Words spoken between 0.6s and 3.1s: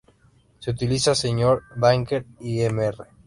utiliza "Señor Danger" y "Mr.